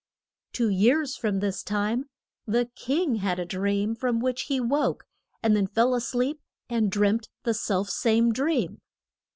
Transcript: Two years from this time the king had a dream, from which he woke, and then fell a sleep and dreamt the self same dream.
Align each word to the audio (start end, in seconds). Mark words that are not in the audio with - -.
Two 0.51 0.69
years 0.69 1.15
from 1.15 1.37
this 1.41 1.61
time 1.61 2.09
the 2.47 2.71
king 2.75 3.17
had 3.17 3.37
a 3.37 3.45
dream, 3.45 3.93
from 3.93 4.19
which 4.19 4.45
he 4.47 4.59
woke, 4.59 5.03
and 5.43 5.55
then 5.55 5.67
fell 5.67 5.93
a 5.93 6.01
sleep 6.01 6.41
and 6.67 6.91
dreamt 6.91 7.29
the 7.43 7.53
self 7.53 7.87
same 7.87 8.33
dream. 8.33 8.81